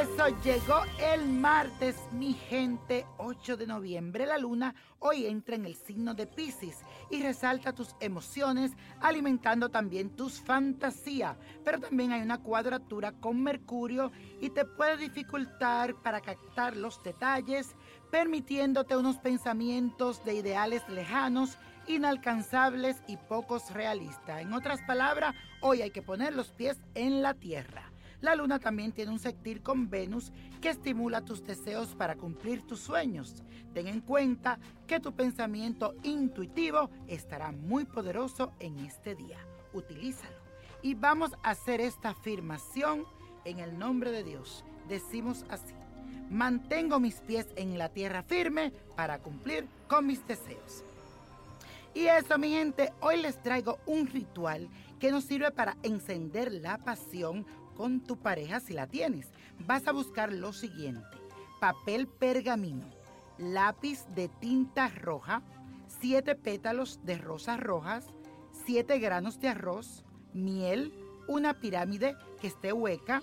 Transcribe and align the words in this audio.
eso 0.00 0.28
llegó 0.44 0.82
el 1.00 1.26
martes, 1.26 1.96
mi 2.12 2.34
gente, 2.34 3.06
8 3.16 3.56
de 3.56 3.66
noviembre. 3.66 4.26
La 4.26 4.36
luna 4.36 4.74
hoy 4.98 5.24
entra 5.24 5.54
en 5.54 5.64
el 5.64 5.74
signo 5.74 6.12
de 6.12 6.26
Pisces 6.26 6.80
y 7.10 7.22
resalta 7.22 7.72
tus 7.72 7.96
emociones, 8.00 8.72
alimentando 9.00 9.70
también 9.70 10.10
tus 10.10 10.38
fantasías. 10.40 11.38
Pero 11.64 11.80
también 11.80 12.12
hay 12.12 12.20
una 12.20 12.42
cuadratura 12.42 13.12
con 13.12 13.42
Mercurio 13.42 14.12
y 14.38 14.50
te 14.50 14.66
puede 14.66 14.98
dificultar 14.98 15.94
para 16.02 16.20
captar 16.20 16.76
los 16.76 17.02
detalles, 17.02 17.74
permitiéndote 18.10 18.98
unos 18.98 19.16
pensamientos 19.16 20.22
de 20.24 20.34
ideales 20.34 20.86
lejanos 20.90 21.56
inalcanzables 21.86 23.02
y 23.06 23.16
pocos 23.16 23.72
realistas. 23.72 24.42
En 24.42 24.52
otras 24.52 24.82
palabras, 24.82 25.34
hoy 25.62 25.80
hay 25.80 25.90
que 25.90 26.02
poner 26.02 26.34
los 26.34 26.52
pies 26.52 26.76
en 26.94 27.22
la 27.22 27.32
tierra. 27.32 27.92
La 28.20 28.34
luna 28.34 28.58
también 28.58 28.92
tiene 28.92 29.12
un 29.12 29.18
sextil 29.18 29.62
con 29.62 29.90
Venus 29.90 30.32
que 30.60 30.70
estimula 30.70 31.24
tus 31.24 31.44
deseos 31.44 31.94
para 31.94 32.16
cumplir 32.16 32.66
tus 32.66 32.80
sueños. 32.80 33.42
Ten 33.74 33.88
en 33.88 34.00
cuenta 34.00 34.58
que 34.86 35.00
tu 35.00 35.12
pensamiento 35.12 35.94
intuitivo 36.02 36.90
estará 37.06 37.52
muy 37.52 37.84
poderoso 37.84 38.52
en 38.58 38.78
este 38.78 39.14
día. 39.14 39.38
Utilízalo. 39.72 40.36
Y 40.82 40.94
vamos 40.94 41.32
a 41.42 41.50
hacer 41.50 41.80
esta 41.80 42.10
afirmación 42.10 43.04
en 43.44 43.58
el 43.58 43.78
nombre 43.78 44.10
de 44.10 44.24
Dios. 44.24 44.64
Decimos 44.88 45.44
así. 45.50 45.74
Mantengo 46.30 46.98
mis 46.98 47.20
pies 47.20 47.46
en 47.56 47.78
la 47.78 47.90
tierra 47.90 48.22
firme 48.22 48.72
para 48.96 49.18
cumplir 49.18 49.68
con 49.88 50.06
mis 50.06 50.26
deseos. 50.26 50.82
Y 51.94 52.06
eso, 52.08 52.36
mi 52.36 52.50
gente, 52.50 52.92
hoy 53.00 53.16
les 53.22 53.40
traigo 53.42 53.78
un 53.86 54.06
ritual 54.06 54.68
que 54.98 55.10
nos 55.10 55.24
sirve 55.24 55.50
para 55.50 55.76
encender 55.82 56.52
la 56.52 56.78
pasión 56.78 57.46
con 57.76 58.00
tu 58.00 58.16
pareja 58.16 58.60
si 58.60 58.72
la 58.72 58.86
tienes. 58.86 59.28
Vas 59.66 59.86
a 59.86 59.92
buscar 59.92 60.32
lo 60.32 60.52
siguiente. 60.52 61.06
Papel 61.60 62.06
pergamino, 62.06 62.86
lápiz 63.38 64.04
de 64.14 64.28
tinta 64.28 64.88
roja, 64.88 65.42
siete 65.86 66.34
pétalos 66.34 67.00
de 67.04 67.18
rosas 67.18 67.60
rojas, 67.60 68.06
siete 68.64 68.98
granos 68.98 69.40
de 69.40 69.48
arroz, 69.48 70.04
miel, 70.32 70.92
una 71.28 71.54
pirámide 71.54 72.16
que 72.40 72.48
esté 72.48 72.72
hueca, 72.72 73.22